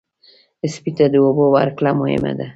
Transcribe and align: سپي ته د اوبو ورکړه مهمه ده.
سپي 0.73 0.91
ته 0.97 1.05
د 1.11 1.15
اوبو 1.25 1.45
ورکړه 1.55 1.91
مهمه 1.99 2.31
ده. 2.39 2.47